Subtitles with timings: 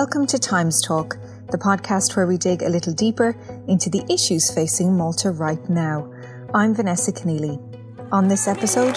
[0.00, 1.18] Welcome to Times Talk,
[1.50, 3.36] the podcast where we dig a little deeper
[3.66, 6.08] into the issues facing Malta right now.
[6.54, 7.58] I'm Vanessa Keneally.
[8.12, 8.94] On this episode,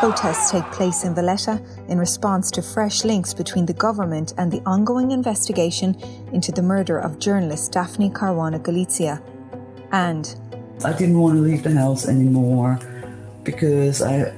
[0.00, 4.62] protests take place in Valletta in response to fresh links between the government and the
[4.64, 5.94] ongoing investigation
[6.32, 9.20] into the murder of journalist Daphne Caruana Galizia.
[9.92, 10.34] And
[10.82, 12.78] I didn't want to leave the house anymore
[13.44, 14.32] because I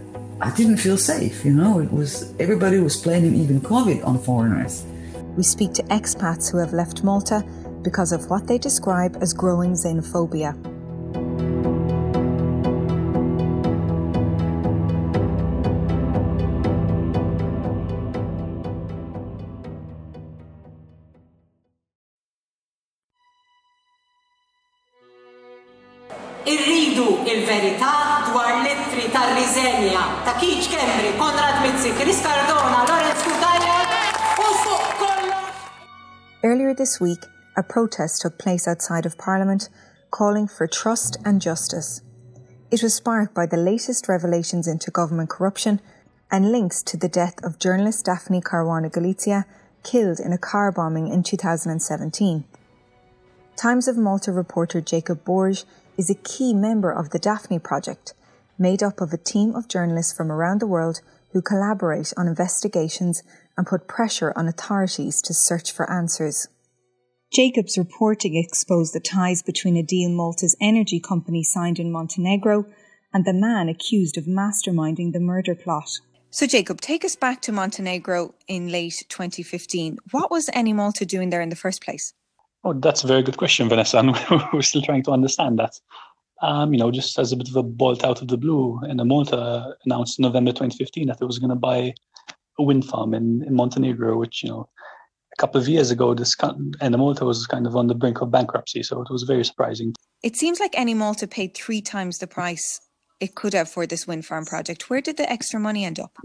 [0.45, 1.79] I didn't feel safe, you know.
[1.79, 4.85] It was everybody was blaming even COVID on foreigners.
[5.39, 7.43] We speak to expats who have left Malta
[7.81, 10.53] because of what they describe as growing xenophobia.
[36.85, 37.25] This week,
[37.57, 39.71] a protest took place outside of Parliament
[40.11, 42.03] calling for trust and justice.
[42.71, 45.81] It was sparked by the latest revelations into government corruption
[46.31, 49.47] and links to the death of journalist Daphne Caruana Galizia,
[49.83, 52.45] killed in a car bombing in 2017.
[53.57, 55.57] Times of Malta reporter Jacob Borg
[55.97, 58.13] is a key member of the Daphne Project,
[58.59, 61.01] made up of a team of journalists from around the world
[61.33, 63.23] who collaborate on investigations
[63.57, 66.49] and put pressure on authorities to search for answers.
[67.35, 72.65] Jacob's reporting exposed the ties between a deal Malta's energy company signed in Montenegro
[73.13, 75.99] and the man accused of masterminding the murder plot.
[76.31, 79.99] So, Jacob, take us back to Montenegro in late 2015.
[80.13, 82.15] What was Enemalta doing there in the first place?
[82.63, 83.99] Oh, that's a very good question, Vanessa.
[83.99, 84.17] And
[84.53, 85.81] we're still trying to understand that.
[86.41, 89.75] Um, you know, just as a bit of a bolt out of the blue, Enemalta
[89.85, 91.95] announced in November 2015 that it was going to buy
[92.61, 94.69] a wind farm in, in Montenegro, which, you know,
[95.37, 98.83] a couple of years ago, this Enemalta was kind of on the brink of bankruptcy.
[98.83, 99.95] So it was very surprising.
[100.23, 102.81] It seems like Enemalta paid three times the price
[103.21, 104.89] it could have for this wind farm project.
[104.89, 106.17] Where did the extra money end up?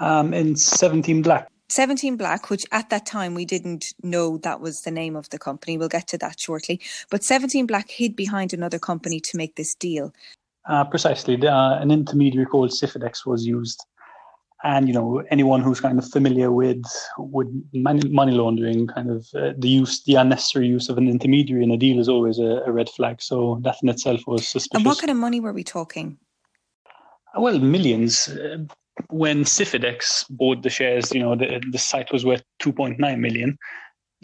[0.00, 1.48] Um, in 17 Black.
[1.68, 5.38] 17 Black, which at that time we didn't know that was the name of the
[5.38, 5.78] company.
[5.78, 6.80] We'll get to that shortly.
[7.10, 10.12] But 17 Black hid behind another company to make this deal.
[10.66, 11.36] Uh, precisely.
[11.46, 13.84] Uh, an intermediary called Cifidex was used.
[14.64, 16.82] And, you know, anyone who's kind of familiar with
[17.18, 21.62] with money, money laundering, kind of uh, the use, the unnecessary use of an intermediary
[21.62, 23.20] in a deal is always a, a red flag.
[23.20, 24.80] So that in itself was suspicious.
[24.80, 26.16] And what kind of money were we talking?
[27.36, 28.28] Well, millions
[29.10, 33.58] when Cifidex bought the shares, you know, the, the site was worth 2.9 million.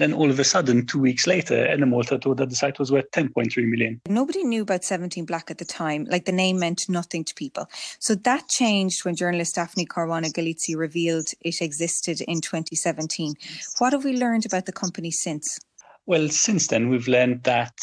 [0.01, 3.11] Then all of a sudden, two weeks later, Malta told that the site was worth
[3.11, 4.01] 10.3 million.
[4.09, 6.07] Nobody knew about 17 Black at the time.
[6.09, 7.69] Like the name meant nothing to people.
[7.99, 13.35] So that changed when journalist Daphne Caruana Galizia revealed it existed in 2017.
[13.77, 15.59] What have we learned about the company since?
[16.07, 17.77] Well, since then, we've learned that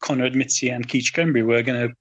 [0.00, 1.94] Konrad Mizzi and Keith Schembri were going to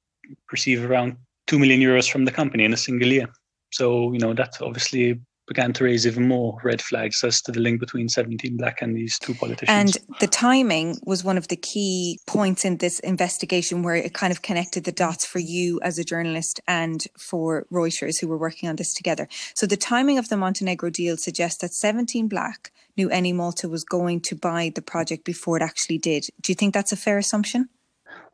[0.53, 1.17] receive around
[1.47, 3.27] 2 million euros from the company in a single year.
[3.73, 5.19] So, you know, that obviously
[5.53, 8.95] began to raise even more red flags as to the link between 17 Black and
[8.95, 9.69] these two politicians.
[9.69, 14.31] And the timing was one of the key points in this investigation where it kind
[14.31, 18.67] of connected the dots for you as a journalist and for Reuters who were working
[18.67, 19.27] on this together.
[19.53, 24.21] So the timing of the Montenegro deal suggests that 17 Black knew Enemalta was going
[24.21, 26.27] to buy the project before it actually did.
[26.41, 27.69] Do you think that's a fair assumption?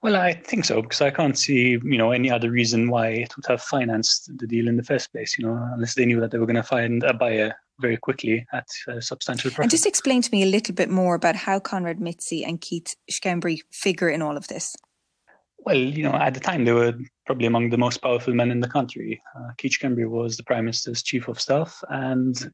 [0.01, 3.35] Well, I think so because I can't see, you know, any other reason why it
[3.35, 5.37] would have financed the deal in the first place.
[5.37, 8.45] You know, unless they knew that they were going to find a buyer very quickly
[8.53, 9.65] at a substantial price.
[9.65, 12.95] And just explain to me a little bit more about how Konrad Mizzi and Keith
[13.11, 14.75] Schembri figure in all of this.
[15.59, 16.93] Well, you know, at the time they were
[17.25, 19.21] probably among the most powerful men in the country.
[19.35, 22.49] Uh, Keith Schembri was the prime minister's chief of staff, and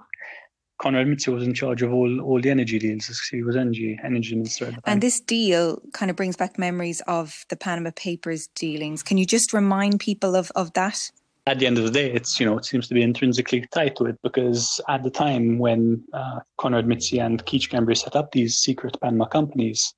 [0.77, 3.07] Konrad Mizzi was in charge of all, all the energy deals.
[3.31, 4.75] He was energy energy minister.
[4.85, 9.01] And this deal kind of brings back memories of the Panama Papers dealings.
[9.01, 11.11] Can you just remind people of, of that?
[11.47, 13.95] At the end of the day, it's you know it seems to be intrinsically tied
[13.97, 18.31] to it because at the time when uh, Konrad Mizzi and Keith Schembri set up
[18.31, 19.93] these secret Panama companies,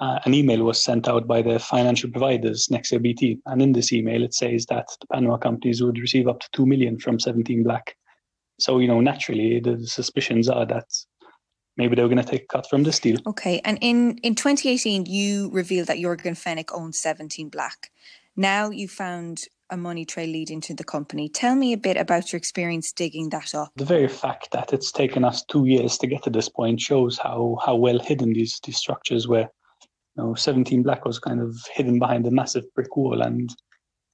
[0.00, 3.92] uh, an email was sent out by the financial providers, Nexia BT, and in this
[3.92, 7.62] email it says that the Panama companies would receive up to two million from 17
[7.62, 7.96] Black
[8.58, 10.86] so, you know, naturally the suspicions are that
[11.76, 13.18] maybe they were going to take a cut from this deal.
[13.26, 13.60] Okay.
[13.64, 17.90] And in, in 2018, you revealed that Yorgen Fenech owned 17 Black.
[18.34, 21.28] Now you found a money trail leading to the company.
[21.28, 23.72] Tell me a bit about your experience digging that up.
[23.76, 27.18] The very fact that it's taken us two years to get to this point shows
[27.18, 29.48] how, how well hidden these, these structures were.
[30.16, 33.50] You know, 17 Black was kind of hidden behind a massive brick wall and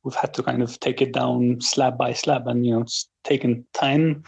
[0.04, 3.08] we've had to kind of take it down slab by slab, and you know, it's
[3.24, 4.22] taken time,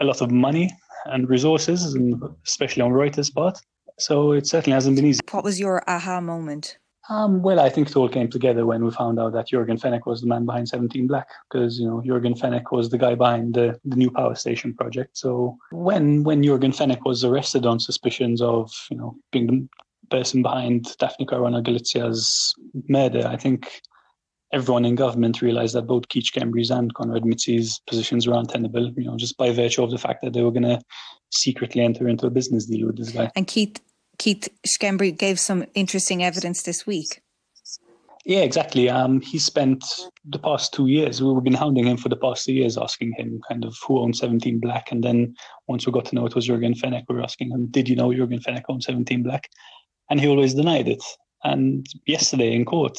[0.00, 0.70] a lot of money,
[1.06, 3.58] and resources, and especially on Reuters' part.
[3.98, 5.20] So it certainly hasn't been easy.
[5.30, 6.78] What was your aha moment?
[7.08, 10.06] Um, well, I think it all came together when we found out that Yorgen Fenech
[10.06, 13.54] was the man behind 17 Black, because you know Yorgen Fenech was the guy behind
[13.54, 15.18] the, the new power station project.
[15.18, 19.68] So when when Yorgen Fenech was arrested on suspicions of you know being the
[20.16, 22.54] person behind Daphne Caruana Galizia's
[22.88, 23.82] murder, I think
[24.52, 28.92] everyone in government realized that both Keith Schembri's and Konrad Mizzi's positions were untenable.
[28.96, 30.80] You know, just by virtue of the fact that they were going to
[31.30, 33.30] secretly enter into a business deal with this guy.
[33.34, 33.80] And Keith
[34.18, 37.22] Keith Schembry gave some interesting evidence this week.
[38.24, 38.88] Yeah, exactly.
[38.88, 39.84] Um, he spent
[40.24, 43.40] the past two years, we've been hounding him for the past two years, asking him
[43.48, 44.92] kind of who owned 17 Black.
[44.92, 45.34] And then
[45.66, 47.96] once we got to know it was Yorgen Fenech, we were asking him, did you
[47.96, 49.50] know Yorgen Fenech owned 17 Black?
[50.08, 51.02] And he always denied it.
[51.42, 52.96] And yesterday in court,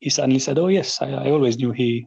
[0.00, 2.06] he suddenly said, oh, yes, I, I always knew he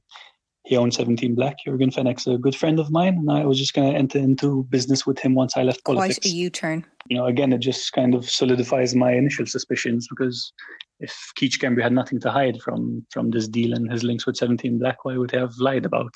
[0.65, 1.57] he owned 17 Black.
[1.67, 4.63] Yorgen Fenech's a good friend of mine, and I was just going to enter into
[4.69, 6.19] business with him once I left politics.
[6.19, 6.85] Quite a U turn.
[7.09, 10.53] You know, again, it just kind of solidifies my initial suspicions because
[11.01, 14.37] if Keith Schembri had nothing to hide from from this deal and his links with
[14.37, 16.13] 17 Black, why would he have lied about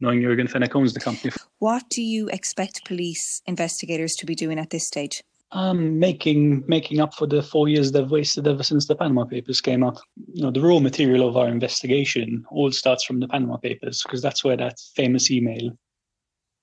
[0.00, 1.32] knowing Yorgen Fenech owns the company?
[1.60, 5.22] What do you expect police investigators to be doing at this stage?
[5.56, 9.62] Um, making making up for the four years they've wasted ever since the Panama Papers
[9.62, 9.98] came out.
[10.34, 14.20] You know, the raw material of our investigation all starts from the Panama Papers because
[14.20, 15.70] that's where that famous email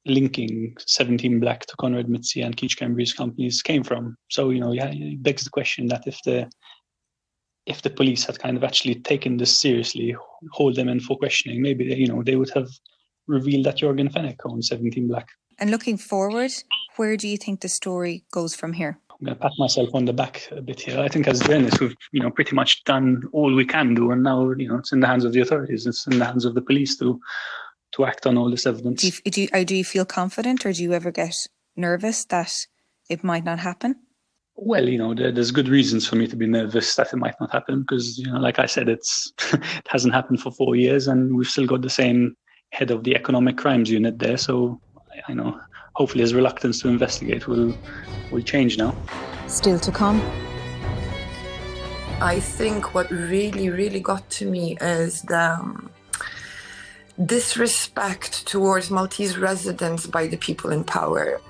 [0.06, 4.16] linking 17 Black to Konrad Mizzi and Keith Schembri's companies came from.
[4.30, 6.48] So you know, yeah, it begs the question that if the
[7.66, 10.16] if the police had kind of actually taken this seriously,
[10.52, 12.70] hold them in for questioning, maybe they, you know they would have
[13.28, 15.28] revealed that Yorgen Fenech owned 17 Black.
[15.60, 16.52] And looking forward,
[16.96, 19.00] where do you think the story goes from here?
[19.12, 21.00] I'm going to pat myself on the back a bit here.
[21.00, 24.24] I think as journalists, we've you know pretty much done all we can do, and
[24.24, 25.86] now you know it's in the hands of the authorities.
[25.86, 27.20] It's in the hands of the police to
[27.94, 29.02] to act on all this evidence.
[29.02, 31.36] Do you, do you, oh, do you feel confident, or do you ever get
[31.76, 32.52] nervous that
[33.10, 33.96] it might not happen?
[34.56, 37.36] Well, you know, there, there's good reasons for me to be nervous that it might
[37.40, 41.08] not happen because, you know, like I said, it's it hasn't happened for four years,
[41.08, 42.36] and we've still got the same
[42.74, 44.38] head of the economic crimes unit there.
[44.38, 44.82] So
[45.28, 45.60] I know
[45.94, 47.74] hopefully his reluctance to investigate will
[48.32, 48.96] will change now.
[49.48, 50.20] Still to come.
[52.20, 55.92] I think what really, really got to me is the um,
[57.24, 61.42] disrespect towards Maltese residents by the people in power.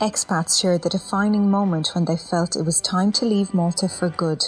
[0.00, 4.10] Expats shared the defining moment when they felt it was time to leave Malta for
[4.10, 4.44] good.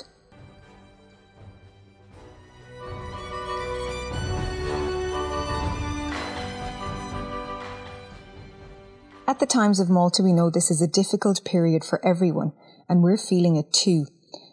[9.30, 12.50] At the Times of Malta, we know this is a difficult period for everyone,
[12.88, 14.06] and we're feeling it too.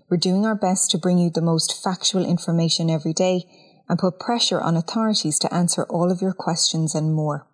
[0.08, 3.46] We're doing our best to bring you the most factual information every day
[3.90, 7.48] and put pressure on authorities to answer all of your questions and more.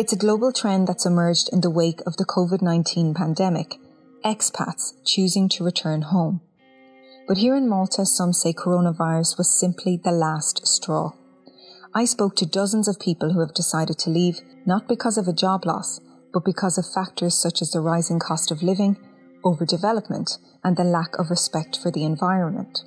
[0.01, 3.75] It's a global trend that's emerged in the wake of the COVID 19 pandemic
[4.25, 6.41] expats choosing to return home.
[7.27, 11.11] But here in Malta, some say coronavirus was simply the last straw.
[11.93, 15.33] I spoke to dozens of people who have decided to leave, not because of a
[15.33, 15.99] job loss,
[16.33, 18.97] but because of factors such as the rising cost of living,
[19.43, 22.85] overdevelopment, and the lack of respect for the environment.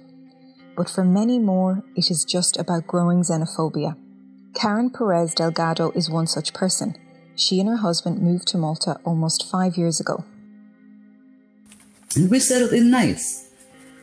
[0.77, 3.97] But for many more, it is just about growing xenophobia.
[4.53, 6.97] Karen Perez Delgado is one such person.
[7.37, 10.25] She and her husband moved to Malta almost five years ago.
[12.17, 13.49] And we settled in nice.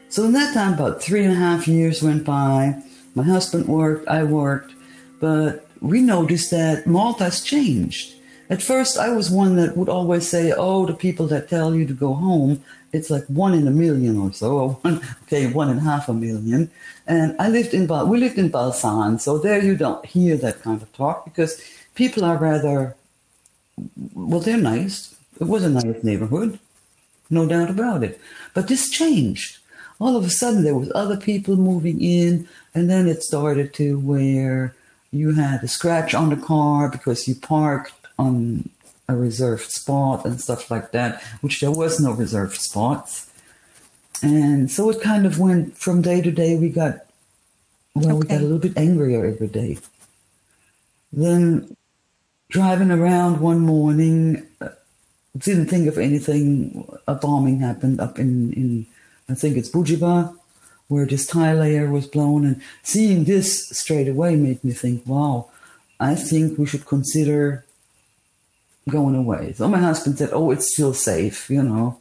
[0.09, 2.81] So in that time, about three and a half years went by.
[3.15, 4.73] My husband worked, I worked,
[5.21, 8.15] but we noticed that Malta has changed.
[8.49, 11.85] At first, I was one that would always say, "Oh, the people that tell you
[11.87, 12.61] to go home,
[12.91, 16.09] it's like one in a million or so, or one, okay, one and a half
[16.09, 16.69] a million."
[17.07, 20.81] And I lived in we lived in Balzan, so there you don't hear that kind
[20.81, 21.61] of talk because
[21.95, 22.95] people are rather
[24.13, 25.15] well, they're nice.
[25.39, 26.59] It was a nice neighborhood,
[27.29, 28.19] no doubt about it.
[28.53, 29.57] But this changed.
[29.99, 33.99] All of a sudden, there was other people moving in, and then it started to
[33.99, 34.75] where
[35.11, 38.69] you had a scratch on the car because you parked on
[39.07, 43.29] a reserved spot and stuff like that, which there was no reserved spots.
[44.23, 46.55] And so it kind of went from day to day.
[46.55, 47.05] We got,
[47.95, 48.17] well, okay.
[48.17, 49.79] we got a little bit angrier every day.
[51.11, 51.75] Then
[52.51, 54.67] driving around one morning, uh,
[55.37, 56.85] didn't think of anything.
[57.07, 58.85] A bombing happened up in, in
[59.29, 60.37] I think it's Bugibba,
[60.89, 62.45] where this tile layer was blown.
[62.45, 65.49] And seeing this straight away made me think, wow,
[65.99, 67.65] I think we should consider
[68.89, 69.53] going away.
[69.53, 71.99] So my husband said, oh, it's still safe, you know.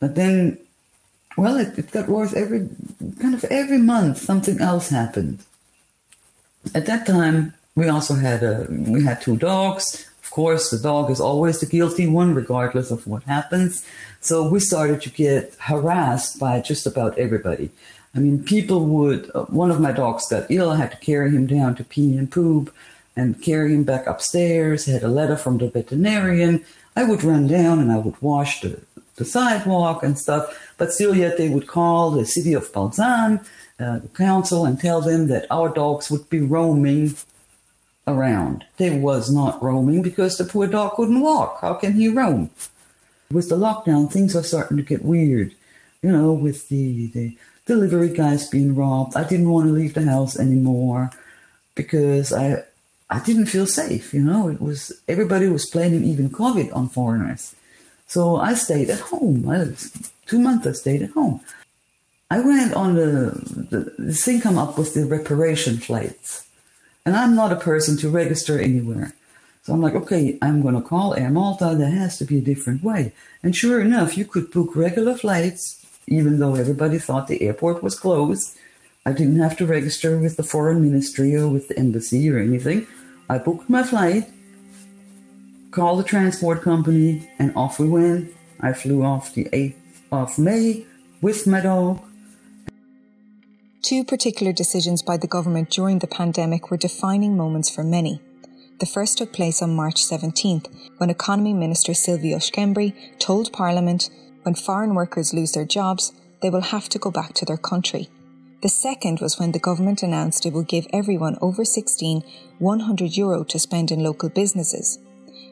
[0.00, 0.58] But then,
[1.36, 2.68] well, it, it got worse every
[3.20, 4.18] kind of every month.
[4.18, 5.38] Something else happened.
[6.74, 9.84] At that time, we also had a we had two dogs.
[10.24, 13.84] Of course, the dog is always the guilty one, regardless of what happens.
[14.20, 17.70] So we started to get harassed by just about everybody.
[18.16, 19.30] I mean, people would.
[19.32, 20.70] Uh, one of my dogs got ill.
[20.70, 22.74] I had to carry him down to pee and poop,
[23.14, 24.86] and carry him back upstairs.
[24.86, 26.64] Had a letter from the veterinarian.
[26.96, 28.80] I would run down and I would wash the,
[29.14, 30.44] the sidewalk and stuff.
[30.78, 33.46] But still, yet they would call the city of Balzan,
[33.78, 37.14] uh, the council, and tell them that our dogs would be roaming
[38.08, 38.64] around.
[38.76, 41.60] They was not roaming because the poor dog couldn't walk.
[41.60, 42.50] How can he roam?
[43.30, 45.54] With the lockdown, things are starting to get weird.
[46.02, 47.36] You know, with the, the
[47.68, 49.14] delivery guys being robbed.
[49.14, 51.10] I didn't want to leave the house anymore
[51.74, 52.64] because I
[53.10, 54.12] I didn't feel safe.
[54.12, 57.54] You know, it was everybody was blaming even COVID on foreigners.
[58.06, 59.48] So I stayed at home.
[59.48, 59.68] I
[60.26, 61.40] two months I stayed at home.
[62.30, 63.32] I went on the,
[63.70, 66.46] the, the thing come up with the reparation flights.
[67.08, 69.14] And I'm not a person to register anywhere.
[69.62, 71.74] So I'm like, okay, I'm going to call Air Malta.
[71.74, 73.14] There has to be a different way.
[73.42, 77.98] And sure enough, you could book regular flights, even though everybody thought the airport was
[77.98, 78.58] closed.
[79.06, 82.86] I didn't have to register with the foreign ministry or with the embassy or anything.
[83.26, 84.28] I booked my flight,
[85.70, 88.34] called the transport company, and off we went.
[88.60, 89.76] I flew off the 8th
[90.12, 90.84] of May
[91.22, 92.02] with my dog
[93.82, 98.20] Two particular decisions by the government during the pandemic were defining moments for many.
[98.80, 100.66] The first took place on March 17th,
[100.98, 104.10] when Economy Minister Silvio Schembri told Parliament
[104.42, 108.08] when foreign workers lose their jobs, they will have to go back to their country.
[108.62, 112.22] The second was when the government announced it will give everyone over 16
[112.58, 114.98] 100 euro to spend in local businesses.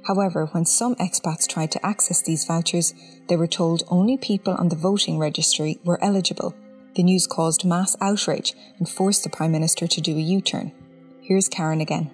[0.09, 2.93] However, when some expats tried to access these vouchers,
[3.29, 6.55] they were told only people on the voting registry were eligible.
[6.97, 10.73] The news caused mass outrage and forced the Prime Minister to do a U turn.
[11.21, 12.11] Here's Karen again.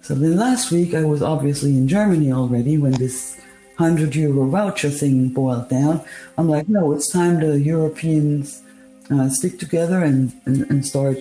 [0.00, 3.38] So then last week I was obviously in Germany already when this
[3.76, 6.02] 100 euro voucher thing boiled down.
[6.38, 8.62] I'm like, no, it's time the Europeans
[9.10, 11.18] uh, stick together and, and, and start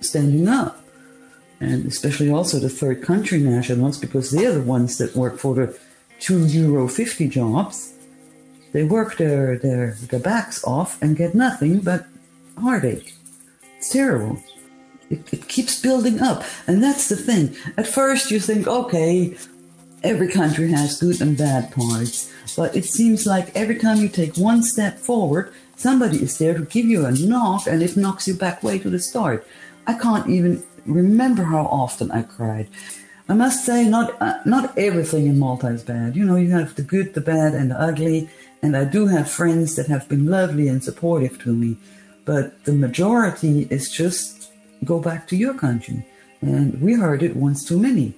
[0.00, 0.84] standing up.
[1.58, 5.76] And especially also the third country nationals because they're the ones that work for the
[6.20, 7.95] 2 euro 50 jobs
[8.76, 12.04] they work their, their, their backs off and get nothing but
[12.58, 13.14] heartache.
[13.78, 14.38] It's terrible.
[15.08, 16.44] It, it keeps building up.
[16.66, 17.56] And that's the thing.
[17.78, 19.34] At first, you think, okay,
[20.02, 22.30] every country has good and bad parts.
[22.54, 26.66] But it seems like every time you take one step forward, somebody is there to
[26.66, 29.46] give you a knock and it knocks you back way to the start.
[29.86, 32.68] I can't even remember how often I cried.
[33.28, 36.14] I must say, not uh, not everything in Malta is bad.
[36.14, 38.28] You know, you have the good, the bad, and the ugly.
[38.62, 41.76] And I do have friends that have been lovely and supportive to me,
[42.24, 44.52] but the majority is just
[44.84, 46.06] go back to your country.
[46.40, 48.14] And we heard it once too many.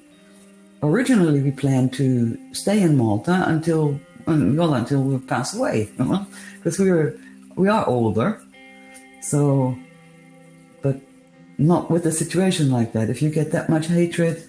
[0.83, 5.89] Originally, we planned to stay in Malta until um, well until we pass away,
[6.57, 7.17] because we were
[7.57, 8.41] we are older.
[9.21, 9.77] So,
[10.83, 11.01] but
[11.57, 13.11] not with a situation like that.
[13.11, 14.49] If you get that much hatred,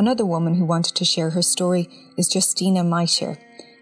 [0.00, 3.36] Another woman who wanted to share her story is Justina Maischer.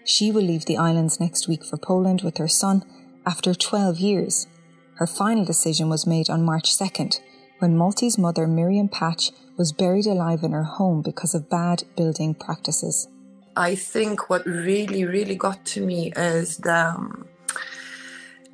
[0.04, 2.84] She will leave the islands next week for Poland with her son
[3.25, 4.48] after 12 years.
[4.96, 7.20] Her final decision was made on March 2nd,
[7.60, 12.34] when Maltese mother Miriam Pace was buried alive in her home because of bad building
[12.34, 13.06] practices.
[13.54, 17.27] I think what really, really got to me is the um,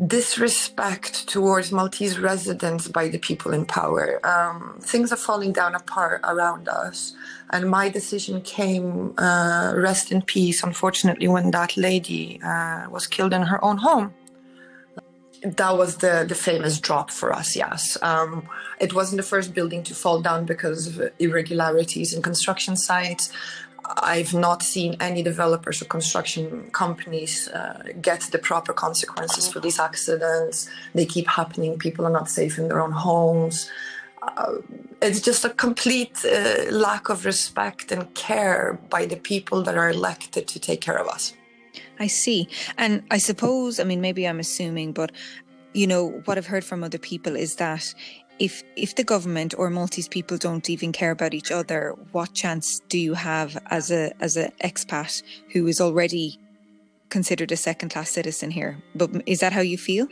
[0.05, 4.21] disrespect towards Maltese residents by the people in power.
[4.27, 7.15] Um, things are falling down apart around us.
[7.51, 13.33] And my decision came, uh, rest in peace, unfortunately, when that lady uh, was killed
[13.33, 14.13] in her own home.
[15.43, 17.99] That was the, the famous drop for us, yes.
[18.03, 18.49] Um,
[18.81, 23.31] it wasn't the first building to fall down because of irregularities in construction sites.
[23.87, 29.79] I've not seen any developers or construction companies uh, get the proper consequences for these
[29.79, 30.69] accidents.
[30.95, 31.79] They keep happening.
[31.79, 33.71] People are not safe in their own homes.
[34.23, 34.55] Uh,
[35.03, 39.91] it's just a complete uh, lack of respect and care by the people that are
[39.91, 41.35] elected to take care of us.
[41.99, 42.49] I see.
[42.79, 45.12] And I suppose, I mean, maybe I'm assuming, but
[45.75, 47.95] you know, what I've heard from other people is that
[48.38, 52.81] if if the government or Maltese people don't even care about each other, what chance
[52.88, 55.23] do you have as a as an expat
[55.53, 56.38] who is already
[57.11, 58.79] considered a second class citizen here?
[58.95, 60.09] But is that how you feel?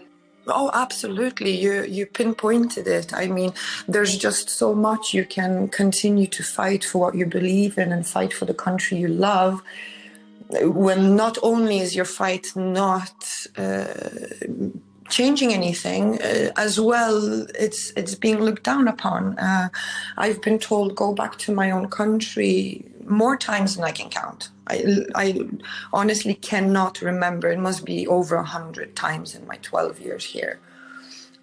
[0.47, 1.52] Oh, absolutely.
[1.52, 3.14] You you pinpointed it.
[3.14, 3.52] I mean,
[3.87, 8.07] there's just so much you can continue to fight for what you believe in and
[8.07, 9.62] fight for the country you love.
[10.50, 13.14] When not only is your fight not
[13.57, 13.95] uh,
[15.12, 19.38] changing anything, uh, as well, it's it's being looked down upon.
[19.38, 19.69] Uh,
[20.16, 24.49] I've been told go back to my own country more times than I can count.
[24.69, 25.26] I, I
[25.92, 27.50] honestly cannot remember.
[27.50, 30.61] It must be over a hundred times in my 12 years here.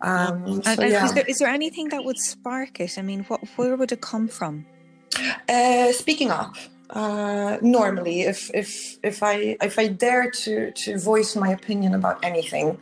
[0.02, 1.06] Um, so, yeah.
[1.06, 2.98] is, there, is, there anything that would spark it?
[2.98, 4.66] I mean, what, where would it come from?
[5.50, 6.56] Uh, speaking up.
[6.90, 12.18] Uh, normally, if if if I if I dare to to voice my opinion about
[12.24, 12.80] anything,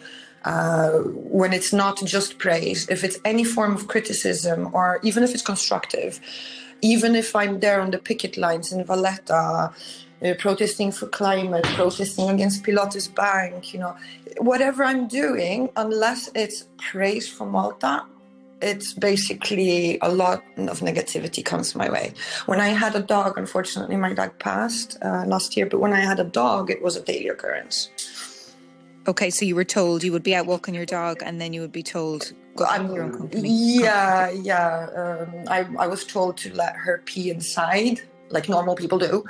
[0.48, 1.00] uh,
[1.38, 5.48] when it's not just praise, if it's any form of criticism or even if it's
[5.54, 6.22] constructive,
[6.82, 9.74] even if I'm there on the picket lines in Valletta,
[10.24, 13.94] uh, protesting for climate, protesting against Pilatus Bank, you know,
[14.38, 18.04] whatever I'm doing, unless it's praise for Malta,
[18.62, 22.14] it's basically a lot of negativity comes my way.
[22.46, 26.00] When I had a dog, unfortunately, my dog passed uh, last year, but when I
[26.00, 27.90] had a dog, it was a daily occurrence.
[29.08, 31.62] Okay, so you were told you would be out walking your dog, and then you
[31.62, 33.50] would be told go I'm, your own company.
[33.50, 34.88] Yeah, yeah.
[34.96, 39.24] Um, I I was told to let her pee inside, like normal people do,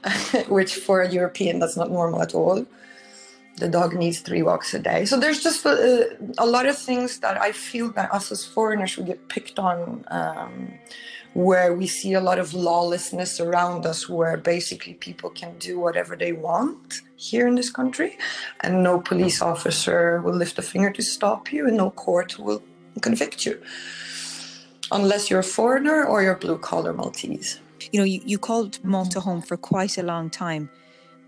[0.48, 2.64] which for a European that's not normal at all.
[3.56, 5.04] The dog needs three walks a day.
[5.04, 8.96] So there's just a, a lot of things that I feel that us as foreigners
[8.96, 10.04] we get picked on.
[10.08, 10.74] Um,
[11.34, 16.16] where we see a lot of lawlessness around us, where basically people can do whatever
[16.16, 18.16] they want here in this country,
[18.60, 22.62] and no police officer will lift a finger to stop you, and no court will
[23.00, 23.60] convict you,
[24.92, 27.60] unless you're a foreigner or you're blue collar Maltese.
[27.92, 30.70] You know, you, you called Malta home for quite a long time.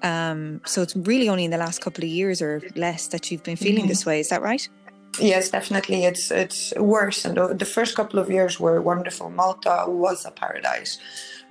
[0.02, 3.42] Um, so it's really only in the last couple of years or less that you've
[3.42, 3.88] been feeling mm-hmm.
[3.88, 4.20] this way.
[4.20, 4.68] Is that right?
[5.20, 6.04] Yes, definitely.
[6.04, 9.30] It's it's worse, and the, first couple of years were wonderful.
[9.30, 10.98] Malta was a paradise,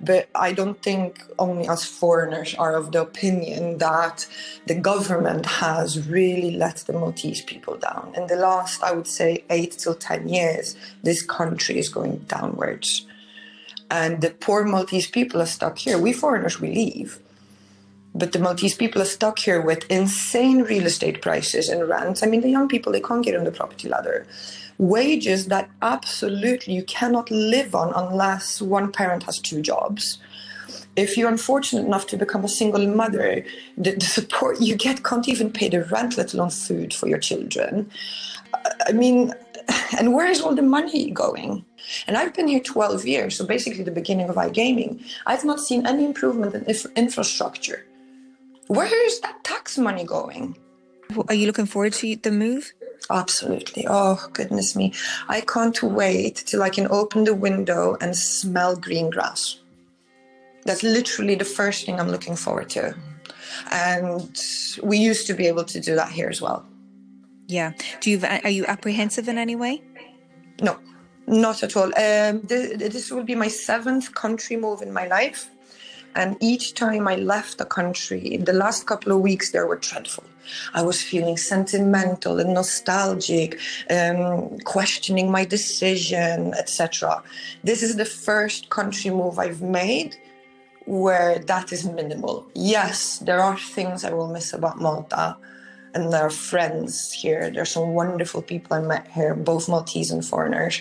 [0.00, 4.26] but I don't think only us foreigners are of the opinion that
[4.66, 8.12] the government has really let the Maltese people down.
[8.16, 13.06] In the last, I would say, eight till ten years, this country is going downwards,
[13.90, 15.98] and the poor Maltese people are stuck here.
[15.98, 17.18] We foreigners, we leave
[18.18, 22.22] but the Maltese people are stuck here with insane real estate prices and rents.
[22.22, 24.26] I mean, the young people, they can't get on the property ladder.
[24.78, 30.18] Wages that absolutely you cannot live on unless one parent has two jobs.
[30.96, 33.44] If you're unfortunate enough to become a single mother,
[33.76, 37.18] the, the support you get can't even pay the rent, let alone food for your
[37.18, 37.90] children.
[38.86, 39.34] I mean,
[39.98, 41.64] and where is all the money going?
[42.06, 45.04] And I've been here 12 years, so basically the beginning of iGaming.
[45.26, 47.85] I've not seen any improvement in inf- infrastructure.
[48.68, 50.56] Where is that tax money going?
[51.28, 52.72] Are you looking forward to the move?
[53.10, 53.86] Absolutely.
[53.88, 54.92] Oh, goodness me.
[55.28, 59.60] I can't wait till I can open the window and smell green grass.
[60.64, 62.96] That's literally the first thing I'm looking forward to.
[63.70, 64.36] And
[64.82, 66.66] we used to be able to do that here as well.
[67.46, 67.72] Yeah.
[68.00, 69.82] Do you are you apprehensive in any way?
[70.60, 70.78] No,
[71.28, 71.86] not at all.
[71.96, 75.48] Um, this will be my seventh country move in my life.
[76.16, 79.76] And each time I left the country, in the last couple of weeks there were
[79.76, 80.24] dreadful.
[80.74, 83.58] I was feeling sentimental and nostalgic,
[83.90, 87.22] um, questioning my decision, etc.
[87.62, 90.16] This is the first country move I've made
[90.86, 92.46] where that is minimal.
[92.54, 95.36] Yes, there are things I will miss about Malta,
[95.94, 97.50] and there are friends here.
[97.50, 100.80] There's some wonderful people I met here, both Maltese and foreigners.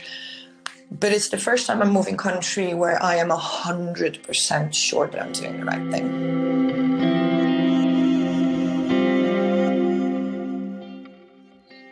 [0.91, 5.31] But it's the first time I'm moving country where I am 100% sure that I'm
[5.31, 6.35] doing the right thing.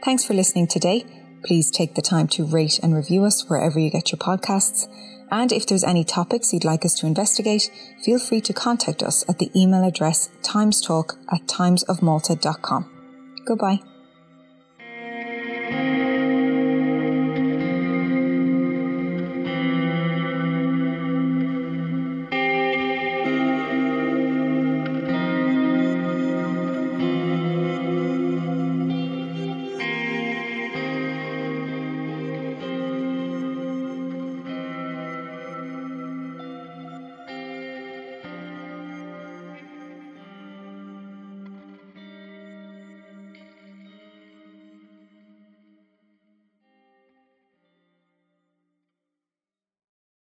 [0.03, 1.05] Thanks for listening today.
[1.45, 4.87] Please take the time to rate and review us wherever you get your podcasts.
[5.31, 7.71] And if there's any topics you'd like us to investigate,
[8.03, 12.91] feel free to contact us at the email address timestalk at timesofmalta.com.
[13.45, 13.79] Goodbye.